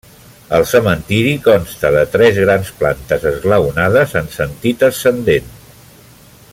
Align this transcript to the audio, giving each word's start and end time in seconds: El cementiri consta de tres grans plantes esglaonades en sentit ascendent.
El 0.57 0.63
cementiri 0.69 1.33
consta 1.47 1.91
de 1.95 2.01
tres 2.15 2.39
grans 2.45 2.71
plantes 2.79 3.27
esglaonades 3.33 4.15
en 4.23 4.33
sentit 4.39 4.87
ascendent. 4.89 5.53